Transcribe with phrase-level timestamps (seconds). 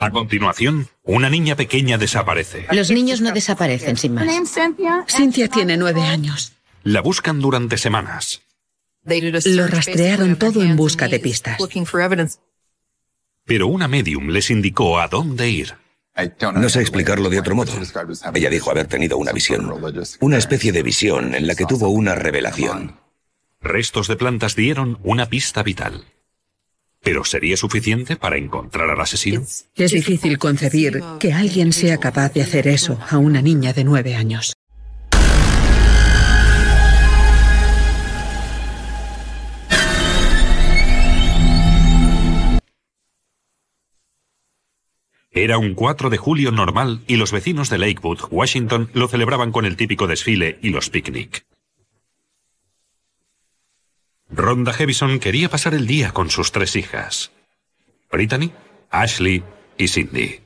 [0.00, 2.66] A continuación, una niña pequeña desaparece.
[2.70, 4.26] Los niños no desaparecen sin más.
[5.08, 6.52] Cynthia tiene nueve años.
[6.84, 8.42] La buscan durante semanas.
[9.04, 11.58] Lo rastrearon todo en busca de pistas.
[13.44, 15.74] Pero una medium les indicó a dónde ir.
[16.54, 17.72] No sé explicarlo de otro modo.
[18.34, 19.72] Ella dijo haber tenido una visión.
[20.20, 23.00] Una especie de visión en la que tuvo una revelación.
[23.60, 26.04] Restos de plantas dieron una pista vital.
[27.02, 29.42] ¿Pero sería suficiente para encontrar al asesino?
[29.74, 34.14] Es difícil concebir que alguien sea capaz de hacer eso a una niña de nueve
[34.14, 34.54] años.
[45.30, 49.66] Era un 4 de julio normal y los vecinos de Lakewood, Washington, lo celebraban con
[49.66, 51.44] el típico desfile y los picnic.
[54.30, 57.30] Rhonda Hevison quería pasar el día con sus tres hijas.
[58.10, 58.52] Brittany,
[58.90, 59.42] Ashley
[59.76, 60.40] y Cindy.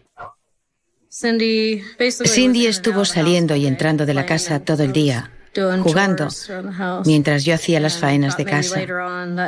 [1.11, 5.31] Cindy estuvo saliendo y entrando de la casa todo el día,
[5.83, 6.29] jugando,
[7.05, 8.81] mientras yo hacía las faenas de casa.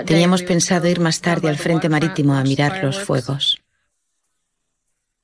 [0.05, 3.63] Teníamos pensado ir más tarde al frente marítimo a mirar los fuegos.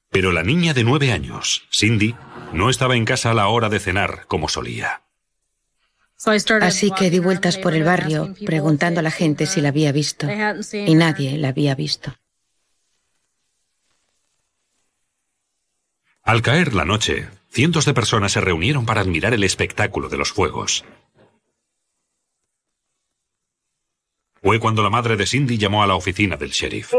[0.08, 2.16] Pero la niña de nueve años, Cindy,
[2.52, 5.02] no estaba en casa a la hora de cenar como solía.
[6.60, 10.26] Así que di vueltas por el barrio preguntando a la gente si la había visto.
[10.72, 12.12] Y nadie la había visto.
[16.22, 20.30] Al caer la noche, cientos de personas se reunieron para admirar el espectáculo de los
[20.30, 20.84] fuegos.
[24.42, 26.92] Fue cuando la madre de Cindy llamó a la oficina del sheriff.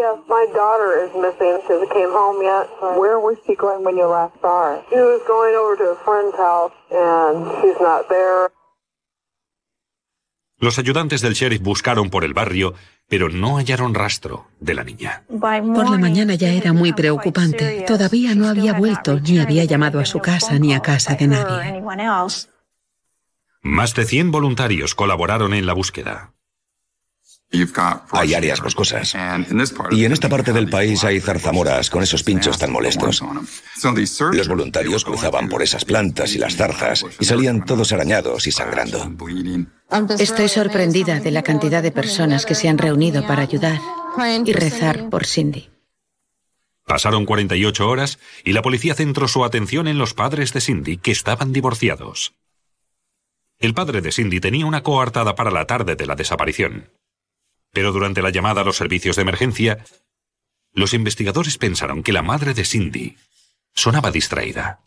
[10.62, 12.76] Los ayudantes del sheriff buscaron por el barrio,
[13.10, 15.24] pero no hallaron rastro de la niña.
[15.28, 17.84] Por la mañana ya era muy preocupante.
[17.88, 21.84] Todavía no había vuelto, ni había llamado a su casa ni a casa de nadie.
[23.64, 26.34] Más de 100 voluntarios colaboraron en la búsqueda.
[28.12, 29.16] Hay áreas boscosas.
[29.92, 33.22] Y en esta parte del país hay zarzamoras con esos pinchos tan molestos.
[34.34, 39.12] Los voluntarios cruzaban por esas plantas y las zarzas y salían todos arañados y sangrando.
[40.18, 43.80] Estoy sorprendida de la cantidad de personas que se han reunido para ayudar
[44.46, 45.70] y rezar por Cindy.
[46.86, 51.12] Pasaron 48 horas y la policía centró su atención en los padres de Cindy, que
[51.12, 52.34] estaban divorciados.
[53.60, 56.90] El padre de Cindy tenía una coartada para la tarde de la desaparición.
[57.72, 59.84] Pero durante la llamada a los servicios de emergencia,
[60.74, 63.18] los investigadores pensaron que la madre de Cindy
[63.74, 64.82] sonaba distraída.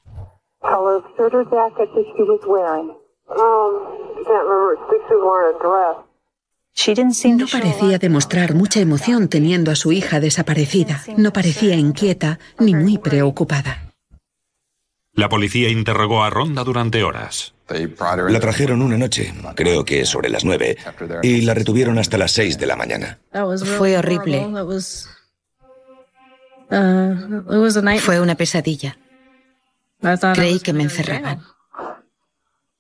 [7.37, 11.03] No parecía demostrar mucha emoción teniendo a su hija desaparecida.
[11.17, 13.95] No parecía inquieta ni muy preocupada.
[15.13, 17.54] La policía interrogó a Ronda durante horas.
[17.69, 20.77] La trajeron una noche, creo que sobre las nueve,
[21.23, 23.19] y la retuvieron hasta las seis de la mañana.
[23.79, 24.47] Fue horrible.
[28.01, 28.99] Fue una pesadilla.
[30.35, 31.43] Creí que me encerraban.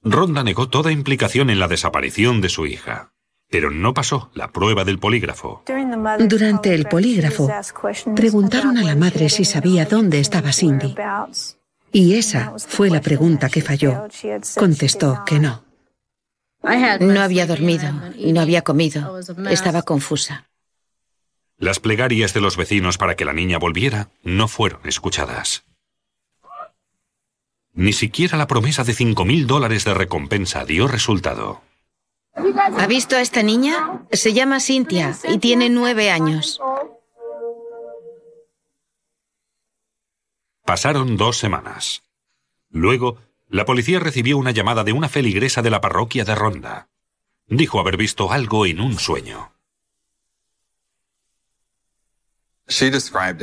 [0.02, 3.12] Ronda negó toda implicación en la desaparición de su hija,
[3.50, 5.64] pero no pasó la prueba del polígrafo.
[6.18, 7.50] Durante el polígrafo,
[8.14, 10.94] preguntaron a la madre si sabía dónde estaba Cindy.
[11.94, 14.08] Y esa fue la pregunta que falló.
[14.56, 15.64] Contestó que no.
[16.98, 19.20] No había dormido y no había comido.
[19.48, 20.50] Estaba confusa.
[21.56, 25.62] Las plegarias de los vecinos para que la niña volviera no fueron escuchadas.
[27.74, 31.62] Ni siquiera la promesa de cinco mil dólares de recompensa dio resultado.
[32.76, 34.02] ¿Ha visto a esta niña?
[34.10, 36.60] Se llama Cynthia y tiene nueve años.
[40.64, 42.02] Pasaron dos semanas.
[42.70, 43.18] Luego,
[43.48, 46.88] la policía recibió una llamada de una feligresa de la parroquia de Ronda.
[47.46, 49.52] Dijo haber visto algo en un sueño.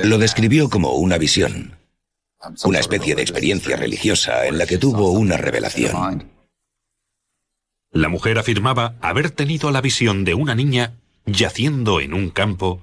[0.03, 1.77] Lo describió como una visión.
[2.63, 6.31] una especie de experiencia religiosa en la que tuvo una revelación.
[7.91, 10.95] La mujer afirmaba haber tenido la visión de una niña
[11.25, 12.81] yaciendo en un campo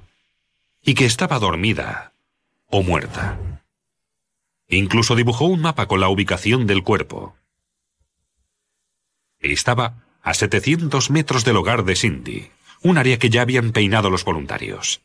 [0.80, 2.12] y que estaba dormida
[2.70, 3.57] o muerta.
[4.68, 7.36] Incluso dibujó un mapa con la ubicación del cuerpo.
[9.40, 12.50] Estaba a 700 metros del hogar de Cindy,
[12.82, 15.00] un área que ya habían peinado los voluntarios.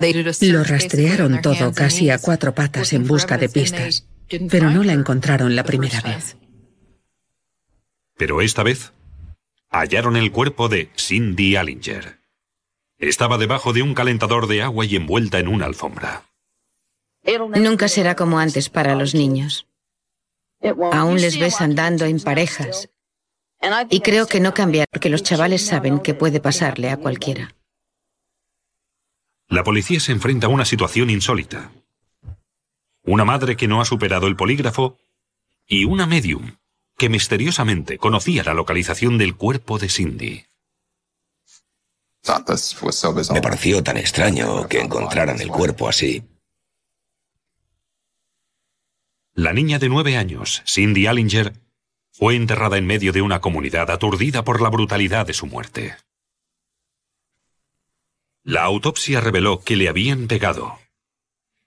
[0.00, 4.06] Lo rastrearon todo casi a cuatro patas en busca de pistas,
[4.50, 6.36] pero no la encontraron la primera vez.
[8.16, 8.92] Pero esta vez
[9.70, 12.18] hallaron el cuerpo de Cindy Allinger.
[12.98, 16.27] Estaba debajo de un calentador de agua y envuelta en una alfombra.
[17.56, 19.66] Nunca será como antes para los niños.
[20.92, 22.90] Aún les ves andando en parejas.
[23.90, 27.54] Y creo que no cambiará porque los chavales saben que puede pasarle a cualquiera.
[29.48, 31.72] La policía se enfrenta a una situación insólita.
[33.04, 34.98] Una madre que no ha superado el polígrafo
[35.66, 36.56] y una medium
[36.96, 40.46] que misteriosamente conocía la localización del cuerpo de Cindy.
[43.32, 46.22] Me pareció tan extraño que encontraran el cuerpo así.
[49.38, 51.52] La niña de nueve años, Cindy Allinger,
[52.10, 55.94] fue enterrada en medio de una comunidad aturdida por la brutalidad de su muerte.
[58.42, 60.80] La autopsia reveló que le habían pegado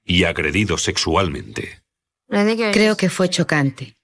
[0.03, 1.81] y agredido sexualmente.
[2.27, 3.95] Creo que fue chocante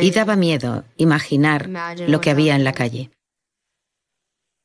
[0.00, 1.68] y daba miedo imaginar
[2.08, 3.10] lo que había en la calle.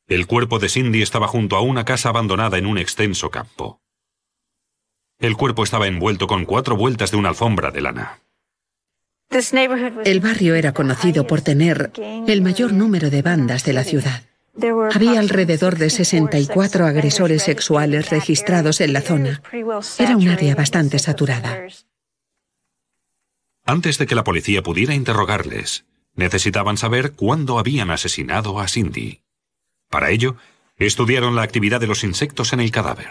[0.07, 3.81] El cuerpo de Cindy estaba junto a una casa abandonada en un extenso campo.
[5.21, 8.19] El cuerpo estaba envuelto con cuatro vueltas de una alfombra de lana.
[10.03, 11.91] El barrio era conocido por tener
[12.27, 14.23] el mayor número de bandas de la ciudad.
[14.94, 19.41] Había alrededor de 64 agresores sexuales registrados en la zona.
[20.00, 21.67] Era un área bastante saturada.
[23.63, 25.85] Antes de que la policía pudiera interrogarles,
[26.15, 29.21] necesitaban saber cuándo habían asesinado a Cindy.
[29.88, 30.35] Para ello,
[30.77, 33.09] estudiaron la actividad de los insectos en el cadáver.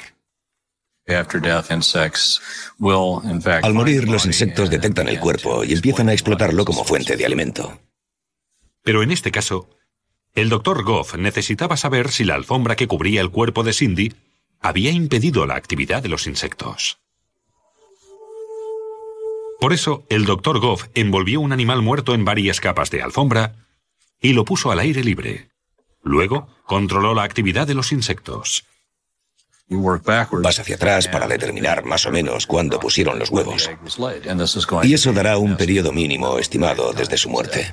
[3.63, 7.81] Al morir, los insectos detectan el cuerpo y empiezan a explotarlo como fuente de alimento.
[8.83, 9.69] Pero en este caso,
[10.35, 14.15] el doctor Goff necesitaba saber si la alfombra que cubría el cuerpo de Cindy
[14.61, 16.99] había impedido la actividad de los insectos.
[19.61, 23.67] Por eso, el doctor Goff envolvió un animal muerto en varias capas de alfombra
[24.21, 25.51] y lo puso al aire libre.
[26.03, 28.65] Luego, controló la actividad de los insectos.
[30.43, 33.71] Vas hacia atrás para determinar más o menos cuándo pusieron los huevos.
[34.83, 37.73] Y eso dará un periodo mínimo estimado desde su muerte.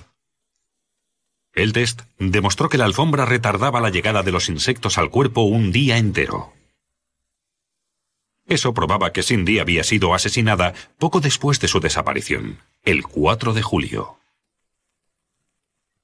[1.54, 5.72] El test demostró que la alfombra retardaba la llegada de los insectos al cuerpo un
[5.72, 6.54] día entero.
[8.46, 13.62] Eso probaba que Cindy había sido asesinada poco después de su desaparición, el 4 de
[13.64, 14.20] julio.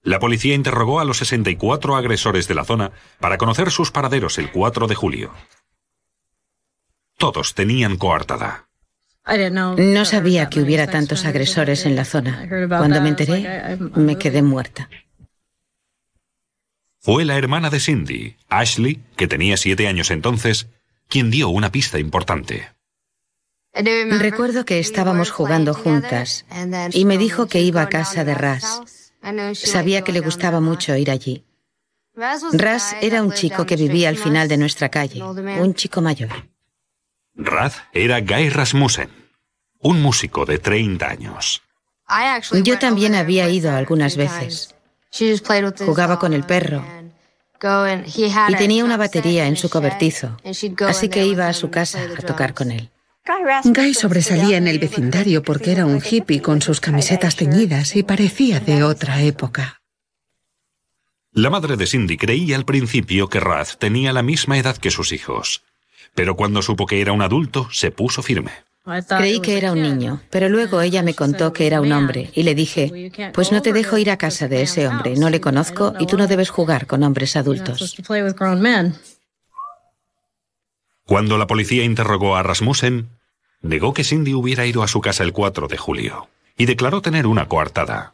[0.02, 2.92] La policía interrogó a los 64 agresores de la zona
[3.22, 5.32] para conocer sus paraderos el 4 de julio.
[7.18, 8.68] Todos tenían coartada.
[9.78, 12.48] No sabía que hubiera tantos agresores en la zona.
[12.68, 14.90] Cuando me enteré, me quedé muerta.
[17.00, 20.68] Fue la hermana de Cindy, Ashley, que tenía siete años entonces,
[21.08, 22.70] quien dio una pista importante.
[23.74, 26.46] Recuerdo que estábamos jugando juntas
[26.92, 28.82] y me dijo que iba a casa de Ras.
[29.54, 31.44] Sabía que le gustaba mucho ir allí.
[32.16, 36.30] Ras era un chico que vivía al final de nuestra calle, un chico mayor.
[37.36, 39.10] Raz era Guy Rasmussen,
[39.80, 41.64] un músico de 30 años.
[42.64, 44.76] Yo también había ido algunas veces.
[45.80, 46.86] Jugaba con el perro.
[48.16, 50.38] Y tenía una batería en su cobertizo,
[50.88, 52.90] así que iba a su casa a tocar con él.
[53.64, 58.60] Guy sobresalía en el vecindario porque era un hippie con sus camisetas teñidas y parecía
[58.60, 59.82] de otra época.
[61.32, 65.12] La madre de Cindy creía al principio que Raz tenía la misma edad que sus
[65.14, 65.64] hijos
[66.16, 68.52] pero cuando supo que era un adulto, se puso firme.
[69.08, 72.44] Creí que era un niño, pero luego ella me contó que era un hombre y
[72.44, 75.94] le dije, pues no te dejo ir a casa de ese hombre, no le conozco
[76.00, 77.96] y tú no debes jugar con hombres adultos.
[81.06, 83.10] Cuando la policía interrogó a Rasmussen,
[83.62, 86.28] negó que Cindy hubiera ido a su casa el 4 de julio
[86.58, 88.14] y declaró tener una coartada.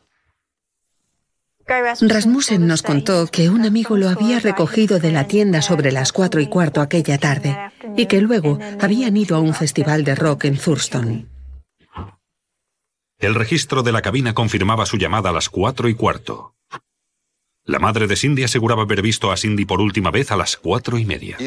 [2.01, 6.41] Rasmussen nos contó que un amigo lo había recogido de la tienda sobre las cuatro
[6.41, 7.55] y cuarto aquella tarde
[7.95, 11.29] y que luego habían ido a un festival de rock en Thurston.
[13.19, 16.55] El registro de la cabina confirmaba su llamada a las cuatro y cuarto.
[17.65, 20.97] La madre de Cindy aseguraba haber visto a Cindy por última vez a las cuatro
[20.97, 21.37] y media.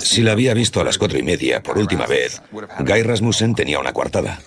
[0.00, 2.42] Si la había visto a las cuatro y media por última vez,
[2.80, 4.42] Guy Rasmussen tenía una coartada.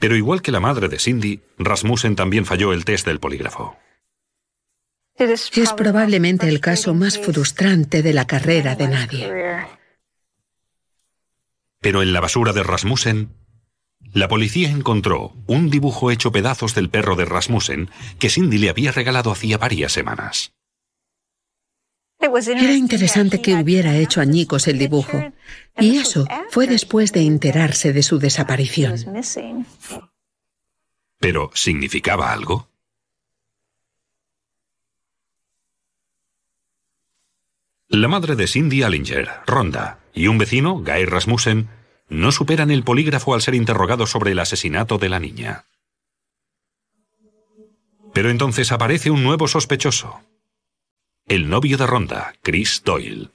[0.00, 3.76] Pero igual que la madre de Cindy, Rasmussen también falló el test del polígrafo.
[5.14, 9.30] Es probablemente el caso más frustrante de la carrera de nadie.
[11.80, 13.34] Pero en la basura de Rasmussen,
[14.14, 18.92] la policía encontró un dibujo hecho pedazos del perro de Rasmussen que Cindy le había
[18.92, 20.52] regalado hacía varias semanas.
[22.20, 25.32] Era interesante que hubiera hecho añicos el dibujo,
[25.78, 28.96] y eso fue después de enterarse de su desaparición.
[31.18, 32.68] ¿Pero significaba algo?
[37.88, 41.68] La madre de Cindy Allinger, Ronda, y un vecino, Guy Rasmussen,
[42.08, 45.64] no superan el polígrafo al ser interrogados sobre el asesinato de la niña.
[48.12, 50.20] Pero entonces aparece un nuevo sospechoso.
[51.30, 53.30] El novio de Ronda, Chris Doyle.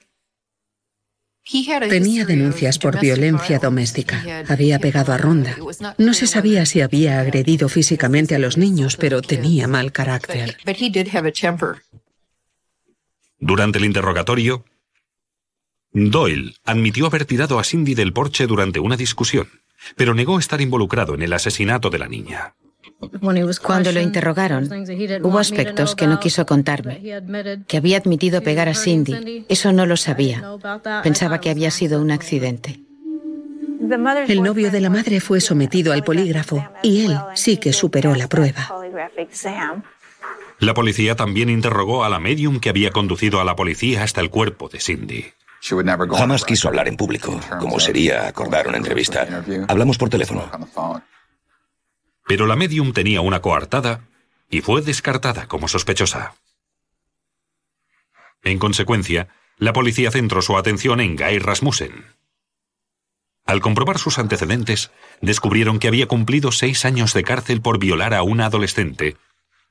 [1.88, 4.44] Tenía denuncias por violencia doméstica.
[4.50, 5.56] Había pegado a Ronda.
[5.96, 10.58] No se sabía si había agredido físicamente a los niños, pero tenía mal carácter.
[13.38, 14.66] Durante el interrogatorio,
[15.92, 19.48] Doyle admitió haber tirado a Cindy del porche durante una discusión,
[19.96, 22.56] pero negó estar involucrado en el asesinato de la niña.
[23.62, 24.68] Cuando lo interrogaron,
[25.22, 27.00] hubo aspectos que no quiso contarme.
[27.66, 30.42] Que había admitido pegar a Cindy, eso no lo sabía.
[31.02, 32.80] Pensaba que había sido un accidente.
[34.28, 38.28] El novio de la madre fue sometido al polígrafo y él sí que superó la
[38.28, 38.68] prueba.
[40.58, 44.30] La policía también interrogó a la medium que había conducido a la policía hasta el
[44.30, 45.26] cuerpo de Cindy.
[46.16, 49.26] Jamás quiso hablar en público, como sería acordar una entrevista.
[49.68, 50.50] Hablamos por teléfono.
[52.26, 54.08] Pero la medium tenía una coartada
[54.50, 56.34] y fue descartada como sospechosa.
[58.42, 59.28] En consecuencia,
[59.58, 62.04] la policía centró su atención en Guy Rasmussen.
[63.44, 64.90] Al comprobar sus antecedentes,
[65.20, 69.16] descubrieron que había cumplido seis años de cárcel por violar a una adolescente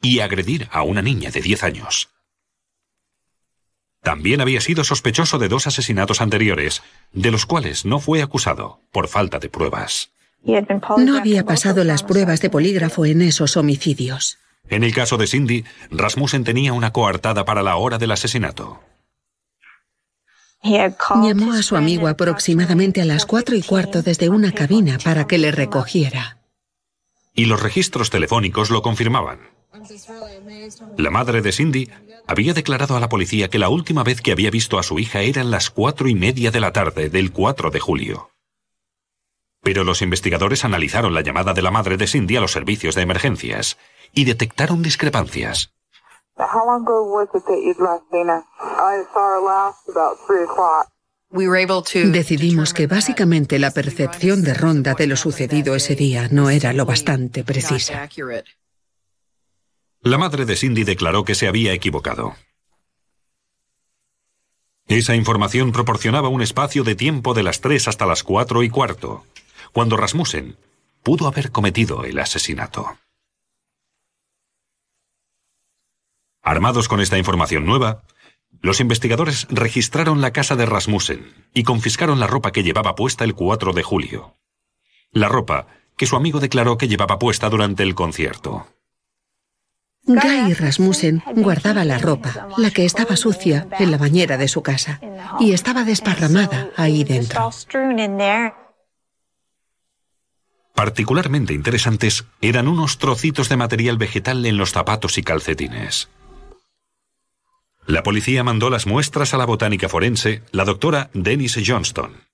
[0.02, 2.10] y agredir a una niña de 10 años.
[4.02, 9.08] También había sido sospechoso de dos asesinatos anteriores, de los cuales no fue acusado por
[9.08, 10.12] falta de pruebas.
[10.46, 14.38] No había pasado las pruebas de polígrafo en esos homicidios.
[14.70, 18.80] En el caso de Cindy, Rasmussen tenía una coartada para la hora del asesinato.
[20.64, 25.38] Llamó a su amigo aproximadamente a las cuatro y cuarto desde una cabina para que
[25.38, 26.40] le recogiera.
[27.34, 29.40] Y los registros telefónicos lo confirmaban.
[30.98, 31.90] La madre de Cindy
[32.28, 35.22] había declarado a la policía que la última vez que había visto a su hija
[35.22, 38.32] era en las cuatro y media de la tarde del 4 de julio.
[39.66, 43.02] Pero los investigadores analizaron la llamada de la madre de Cindy a los servicios de
[43.02, 43.80] emergencias
[44.14, 45.74] y detectaron discrepancias.
[52.12, 56.86] Decidimos que básicamente la percepción de Ronda de lo sucedido ese día no era lo
[56.86, 58.08] bastante precisa.
[60.02, 62.36] La madre de Cindy declaró que se había equivocado.
[64.88, 69.26] Esa información proporcionaba un espacio de tiempo de las 3 hasta las 4 y cuarto,
[69.76, 70.56] cuando Rasmussen
[71.04, 72.98] pudo haber cometido el asesinato.
[76.42, 78.04] Armados con esta información nueva,
[78.62, 83.36] los investigadores registraron la casa de Rasmussen y confiscaron la ropa que llevaba puesta el
[83.36, 84.38] 4 de julio.
[85.12, 85.68] La ropa
[85.98, 88.68] que su amigo declaró que llevaba puesta durante el concierto.
[90.04, 95.02] Guy Rasmussen guardaba la ropa, la que estaba sucia, en la bañera de su casa,
[95.38, 97.52] y estaba desparramada ahí dentro.
[100.76, 106.10] Particularmente interesantes eran unos trocitos de material vegetal en los zapatos y calcetines.
[107.88, 112.26] La policía mandó las muestras a la botánica forense, la doctora Dennis Johnston.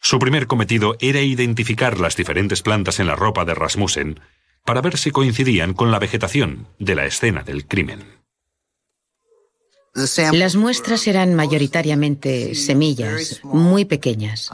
[0.00, 4.20] Su primer cometido era identificar las diferentes plantas en la ropa de Rasmussen
[4.64, 8.25] para ver si coincidían con la vegetación de la escena del crimen.
[10.32, 14.50] Las muestras eran mayoritariamente semillas, muy pequeñas.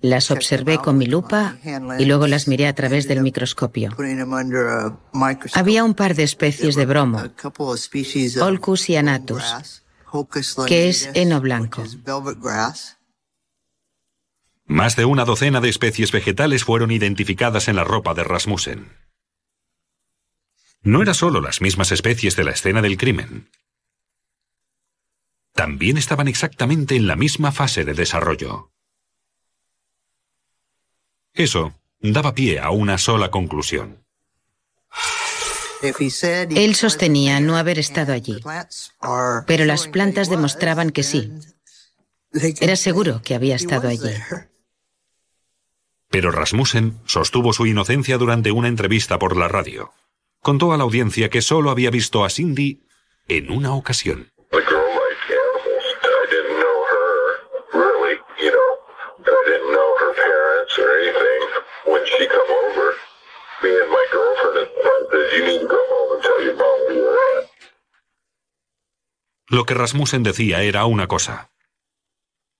[0.00, 1.56] Las observé con mi lupa
[1.98, 3.90] y luego las miré a través del microscopio.
[5.52, 7.22] Había un par de especies de bromo,
[8.40, 9.82] Olcus y Anatus,
[10.66, 11.84] que es heno blanco.
[14.64, 18.92] Más de una docena de especies vegetales fueron identificadas en la ropa de Rasmussen.
[20.82, 23.50] No eran solo las mismas especies de la escena del crimen.
[25.56, 28.70] También estaban exactamente en la misma fase de desarrollo.
[31.32, 34.04] Eso daba pie a una sola conclusión.
[35.82, 38.38] Él sostenía no haber estado allí,
[39.46, 41.32] pero las plantas demostraban que sí.
[42.60, 44.12] Era seguro que había estado allí.
[46.10, 49.92] Pero Rasmussen sostuvo su inocencia durante una entrevista por la radio.
[50.42, 52.82] Contó a la audiencia que solo había visto a Cindy
[53.26, 54.30] en una ocasión.
[69.48, 71.50] Lo que Rasmussen decía era una cosa,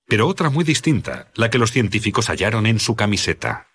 [0.07, 3.69] pero otra muy distinta, la que los científicos hallaron en su camiseta.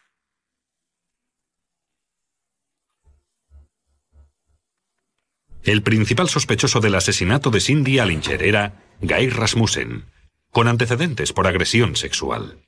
[5.64, 10.06] El principal sospechoso del asesinato de Cindy Allinger era Guy Rasmussen,
[10.50, 12.66] con antecedentes por agresión sexual.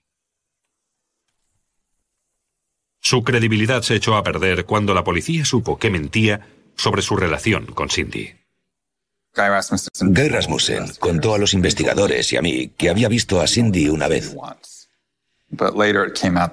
[2.99, 7.65] Su credibilidad se echó a perder cuando la policía supo que mentía sobre su relación
[7.65, 8.42] con Cindy.
[9.35, 14.07] Guy Rasmussen contó a los investigadores y a mí que había visto a Cindy una
[14.07, 14.35] vez.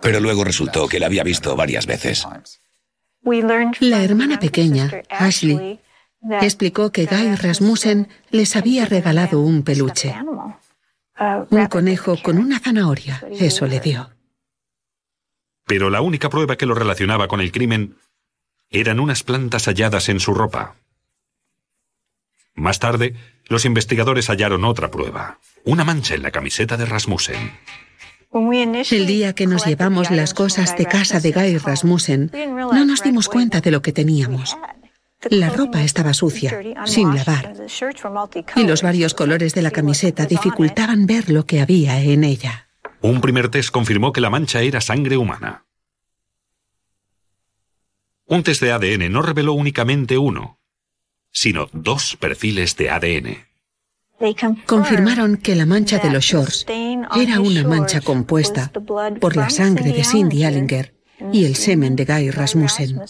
[0.01, 2.27] Pero luego resultó que la había visto varias veces.
[3.81, 5.81] La hermana pequeña, Ashley,
[6.41, 10.15] explicó que Guy Rasmussen les había regalado un peluche.
[11.51, 14.11] Un conejo con una zanahoria, eso le dio.
[15.67, 17.97] Pero la única prueba que lo relacionaba con el crimen
[18.71, 20.77] eran unas plantas halladas en su ropa.
[22.61, 23.15] Más tarde,
[23.47, 27.53] los investigadores hallaron otra prueba, una mancha en la camiseta de Rasmussen.
[28.91, 33.29] El día que nos llevamos las cosas de casa de Guy Rasmussen, no nos dimos
[33.29, 34.59] cuenta de lo que teníamos.
[35.31, 37.55] La ropa estaba sucia, sin lavar,
[38.55, 42.69] y los varios colores de la camiseta dificultaban ver lo que había en ella.
[43.01, 45.65] Un primer test confirmó que la mancha era sangre humana.
[48.27, 50.60] Un test de ADN no reveló únicamente uno,
[51.31, 53.51] sino dos perfiles de ADN.
[54.67, 58.71] Confirmaron que la mancha de los shorts era una mancha compuesta
[59.21, 60.95] por la sangre de Cindy Allinger
[61.33, 63.01] y el semen de Guy Rasmussen.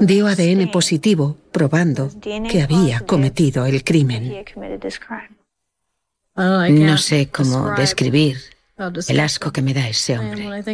[0.00, 4.44] Dio ADN positivo, probando que había cometido el crimen.
[6.36, 8.38] No sé cómo describir
[9.08, 10.64] el asco que me da ese hombre.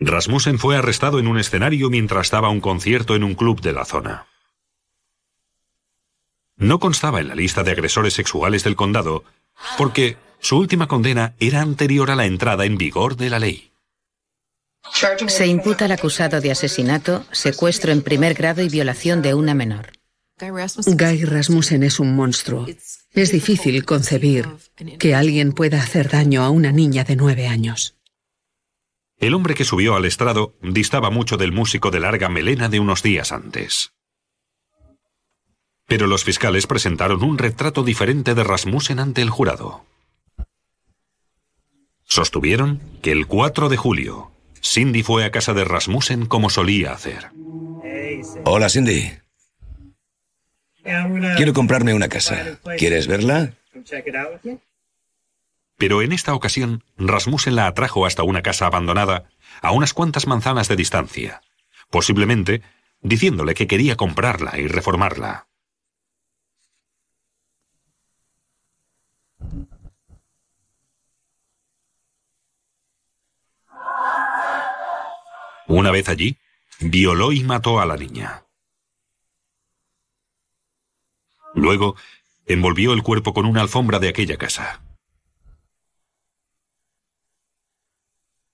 [0.00, 3.84] Rasmussen fue arrestado en un escenario mientras daba un concierto en un club de la
[3.84, 4.26] zona.
[6.56, 9.24] No constaba en la lista de agresores sexuales del condado
[9.76, 13.72] porque su última condena era anterior a la entrada en vigor de la ley.
[15.28, 19.92] Se imputa al acusado de asesinato, secuestro en primer grado y violación de una menor.
[20.38, 22.66] Guy Rasmussen es un monstruo.
[23.12, 24.48] Es difícil concebir
[24.98, 27.99] que alguien pueda hacer daño a una niña de nueve años.
[29.20, 33.02] El hombre que subió al estrado distaba mucho del músico de larga melena de unos
[33.02, 33.92] días antes.
[35.86, 39.84] Pero los fiscales presentaron un retrato diferente de Rasmussen ante el jurado.
[42.04, 47.30] Sostuvieron que el 4 de julio, Cindy fue a casa de Rasmussen como solía hacer.
[48.44, 49.12] Hola, Cindy.
[51.36, 52.58] Quiero comprarme una casa.
[52.78, 53.52] ¿Quieres verla?
[55.80, 59.30] Pero en esta ocasión, Rasmussen la atrajo hasta una casa abandonada,
[59.62, 61.40] a unas cuantas manzanas de distancia,
[61.88, 62.60] posiblemente
[63.00, 65.48] diciéndole que quería comprarla y reformarla.
[75.66, 76.36] Una vez allí,
[76.80, 78.44] violó y mató a la niña.
[81.54, 81.96] Luego,
[82.44, 84.82] envolvió el cuerpo con una alfombra de aquella casa.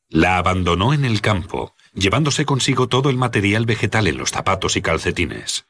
[0.08, 4.82] La abandonó en el campo, llevándose consigo todo el material vegetal en los zapatos y
[4.82, 5.66] calcetines.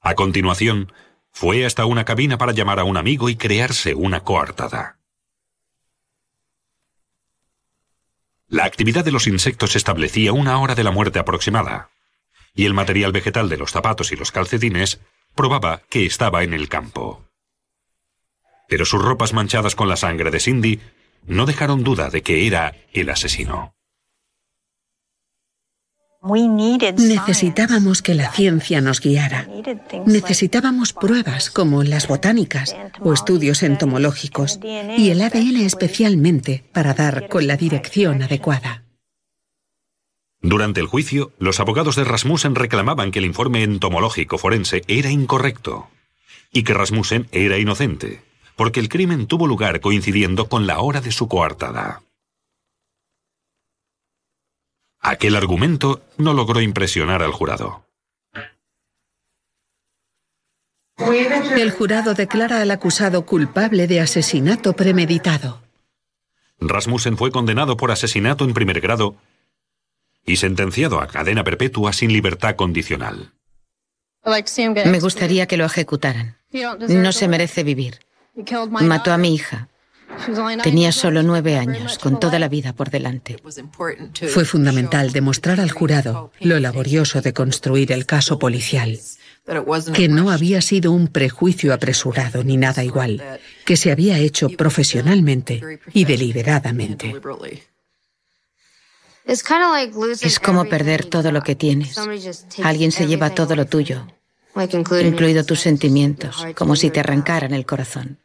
[0.00, 0.92] A continuación,
[1.30, 4.98] fue hasta una cabina para llamar a un amigo y crearse una coartada.
[8.48, 11.90] La actividad de los insectos establecía una hora de la muerte aproximada,
[12.54, 15.00] y el material vegetal de los zapatos y los calcetines
[15.34, 17.31] probaba que estaba en el campo
[18.72, 20.80] pero sus ropas manchadas con la sangre de Cindy
[21.26, 23.74] no dejaron duda de que era el asesino.
[26.96, 29.46] Necesitábamos que la ciencia nos guiara.
[30.06, 37.46] Necesitábamos pruebas como las botánicas o estudios entomológicos y el ADN especialmente para dar con
[37.46, 38.84] la dirección adecuada.
[40.40, 45.90] Durante el juicio, los abogados de Rasmussen reclamaban que el informe entomológico forense era incorrecto
[46.50, 48.31] y que Rasmussen era inocente
[48.62, 52.04] porque el crimen tuvo lugar coincidiendo con la hora de su coartada.
[55.00, 57.84] Aquel argumento no logró impresionar al jurado.
[60.96, 65.60] El jurado declara al acusado culpable de asesinato premeditado.
[66.60, 69.16] Rasmussen fue condenado por asesinato en primer grado
[70.24, 73.32] y sentenciado a cadena perpetua sin libertad condicional.
[74.24, 76.36] Me gustaría que lo ejecutaran.
[76.78, 77.98] No se merece vivir.
[78.80, 79.68] Mató a mi hija.
[80.62, 83.36] Tenía solo nueve años, con toda la vida por delante.
[84.28, 88.98] Fue fundamental demostrar al jurado lo laborioso de construir el caso policial,
[89.94, 95.80] que no había sido un prejuicio apresurado ni nada igual, que se había hecho profesionalmente
[95.92, 97.14] y deliberadamente.
[99.24, 101.96] Es como perder todo lo que tienes.
[102.62, 104.06] Alguien se lleva todo lo tuyo,
[105.02, 108.21] incluido tus sentimientos, como si te arrancaran el corazón.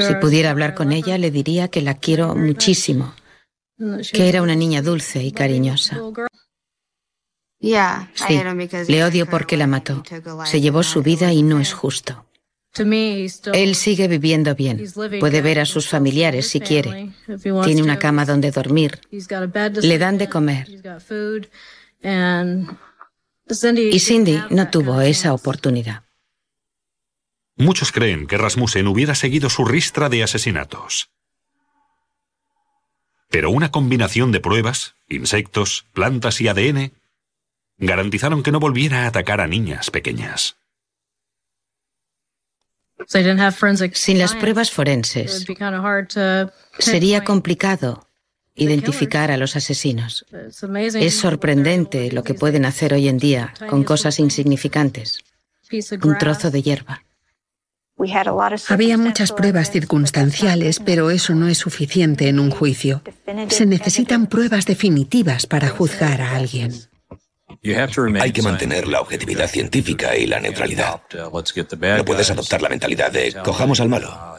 [0.00, 3.14] Si pudiera hablar con ella, le diría que la quiero muchísimo,
[4.12, 5.98] que era una niña dulce y cariñosa.
[8.14, 8.40] Sí,
[8.88, 10.02] le odio porque la mató.
[10.44, 12.24] Se llevó su vida y no es justo.
[13.52, 14.84] Él sigue viviendo bien.
[15.18, 17.12] Puede ver a sus familiares si quiere.
[17.64, 19.00] Tiene una cama donde dormir.
[19.82, 20.68] Le dan de comer.
[23.90, 26.04] Y Cindy no tuvo esa oportunidad.
[27.58, 31.10] Muchos creen que Rasmussen hubiera seguido su ristra de asesinatos.
[33.28, 36.92] Pero una combinación de pruebas, insectos, plantas y ADN
[37.76, 40.56] garantizaron que no volviera a atacar a niñas pequeñas.
[43.06, 45.44] Sin las pruebas forenses,
[46.78, 48.06] sería complicado
[48.54, 50.26] identificar a los asesinos.
[50.94, 55.24] Es sorprendente lo que pueden hacer hoy en día con cosas insignificantes.
[56.02, 57.02] Un trozo de hierba.
[58.68, 63.02] Había muchas pruebas circunstanciales, pero eso no es suficiente en un juicio.
[63.48, 66.74] Se necesitan pruebas definitivas para juzgar a alguien.
[68.20, 71.02] Hay que mantener la objetividad científica y la neutralidad.
[71.12, 74.36] No puedes adoptar la mentalidad de cojamos al malo.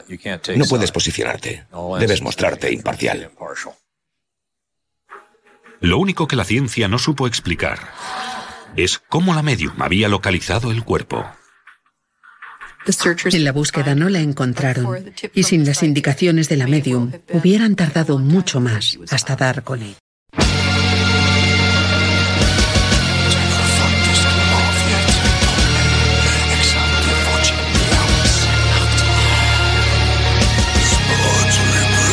[0.56, 1.64] No puedes posicionarte.
[1.98, 3.30] Debes mostrarte imparcial.
[5.80, 7.78] Lo único que la ciencia no supo explicar
[8.76, 11.26] es cómo la medium había localizado el cuerpo.
[13.32, 18.18] En la búsqueda no la encontraron y sin las indicaciones de la medium hubieran tardado
[18.18, 19.96] mucho más hasta dar con él.